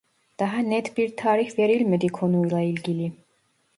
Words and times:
Daha 0.39 0.57
net 0.59 0.97
bir 0.97 1.15
tarih 1.17 1.59
verilmedi 1.59 2.07
konuyla 2.07 2.61
ilgili. 2.61 3.11